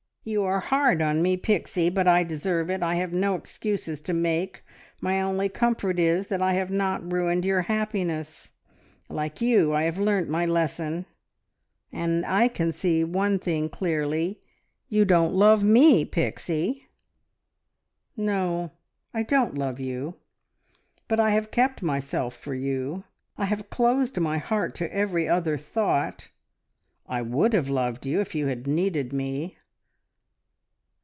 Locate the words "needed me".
28.67-29.57